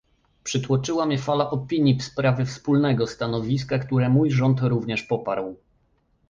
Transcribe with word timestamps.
Przytłoczyła 0.43 1.05
mnie 1.05 1.17
fala 1.17 1.49
opinii 1.49 1.95
w 1.97 2.03
sprawie 2.03 2.45
wspólnego 2.45 3.07
stanowiska, 3.07 3.79
które 3.79 4.09
mój 4.09 4.31
rząd 4.31 4.59
również 4.61 5.03
poparł 5.03 5.55